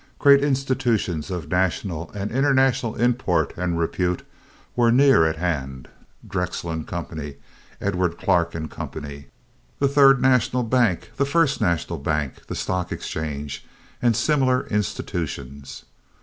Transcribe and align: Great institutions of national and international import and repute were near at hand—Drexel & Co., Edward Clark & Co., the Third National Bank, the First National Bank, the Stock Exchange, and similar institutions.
Great 0.17 0.43
institutions 0.43 1.29
of 1.29 1.47
national 1.51 2.09
and 2.15 2.31
international 2.31 2.95
import 2.95 3.53
and 3.55 3.77
repute 3.77 4.23
were 4.75 4.91
near 4.91 5.27
at 5.27 5.35
hand—Drexel 5.35 6.83
& 6.83 6.83
Co., 6.85 7.25
Edward 7.79 8.17
Clark 8.17 8.53
& 8.69 8.69
Co., 8.71 8.89
the 9.79 9.87
Third 9.87 10.19
National 10.19 10.63
Bank, 10.63 11.11
the 11.17 11.25
First 11.25 11.61
National 11.61 11.99
Bank, 11.99 12.47
the 12.47 12.55
Stock 12.55 12.91
Exchange, 12.91 13.63
and 14.01 14.15
similar 14.15 14.65
institutions. 14.69 15.85